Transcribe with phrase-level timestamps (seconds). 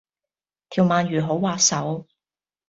[0.71, 2.07] 條鰻魚好滑手